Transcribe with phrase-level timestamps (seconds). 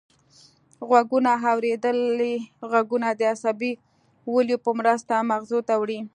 [0.87, 2.33] غوږونه اوریدلي
[2.71, 3.71] غږونه د عصبي
[4.33, 5.99] ولیو په مرسته مغزو ته وړي